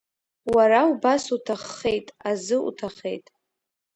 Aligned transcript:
Уара 0.55 0.81
убас 0.91 1.23
уҭаххеит 1.35 2.07
азы 2.29 2.57
уҭахеит. 2.67 3.25